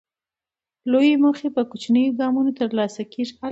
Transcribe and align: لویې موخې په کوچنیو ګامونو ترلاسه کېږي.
لویې 0.91 1.15
موخې 1.23 1.49
په 1.55 1.61
کوچنیو 1.71 2.15
ګامونو 2.19 2.51
ترلاسه 2.59 3.01
کېږي. 3.13 3.33